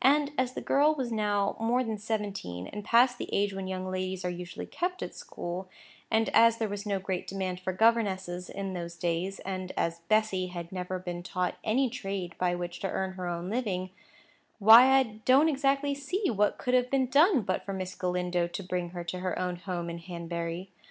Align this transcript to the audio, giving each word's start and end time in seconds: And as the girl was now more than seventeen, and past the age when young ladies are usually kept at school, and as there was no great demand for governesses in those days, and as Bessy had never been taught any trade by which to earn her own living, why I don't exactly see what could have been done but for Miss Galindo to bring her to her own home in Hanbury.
And 0.00 0.32
as 0.38 0.54
the 0.54 0.62
girl 0.62 0.94
was 0.94 1.12
now 1.12 1.54
more 1.60 1.84
than 1.84 1.98
seventeen, 1.98 2.66
and 2.66 2.82
past 2.82 3.18
the 3.18 3.28
age 3.30 3.52
when 3.52 3.66
young 3.68 3.84
ladies 3.90 4.24
are 4.24 4.30
usually 4.30 4.64
kept 4.64 5.02
at 5.02 5.14
school, 5.14 5.68
and 6.10 6.30
as 6.30 6.56
there 6.56 6.66
was 6.70 6.86
no 6.86 6.98
great 6.98 7.26
demand 7.26 7.60
for 7.60 7.74
governesses 7.74 8.48
in 8.48 8.72
those 8.72 8.96
days, 8.96 9.38
and 9.40 9.72
as 9.76 10.00
Bessy 10.08 10.46
had 10.46 10.72
never 10.72 10.98
been 10.98 11.22
taught 11.22 11.56
any 11.62 11.90
trade 11.90 12.34
by 12.38 12.54
which 12.54 12.80
to 12.80 12.88
earn 12.90 13.12
her 13.16 13.26
own 13.26 13.50
living, 13.50 13.90
why 14.58 14.94
I 14.98 15.02
don't 15.26 15.50
exactly 15.50 15.94
see 15.94 16.30
what 16.30 16.56
could 16.56 16.72
have 16.72 16.90
been 16.90 17.08
done 17.10 17.42
but 17.42 17.66
for 17.66 17.74
Miss 17.74 17.94
Galindo 17.94 18.46
to 18.46 18.62
bring 18.62 18.88
her 18.96 19.04
to 19.04 19.18
her 19.18 19.38
own 19.38 19.56
home 19.56 19.90
in 19.90 19.98
Hanbury. 19.98 20.70